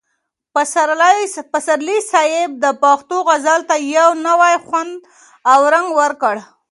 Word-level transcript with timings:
پسرلي 1.51 1.97
صاحب 2.11 2.49
د 2.63 2.65
پښتو 2.83 3.15
غزل 3.27 3.59
ته 3.69 3.75
یو 3.97 4.09
نوی 4.27 4.55
خوند 4.65 4.93
او 5.51 5.59
رنګ 5.73 5.87
ورکړ. 6.01 6.35